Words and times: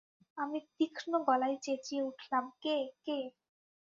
আমি 0.37 0.59
তীক্ষ্ণ 0.77 1.11
গলায় 1.27 1.57
চেঁচিয়ে 1.61 2.01
উঠলাম, 2.03 2.45
কে, 2.61 2.75
কে? 3.05 3.19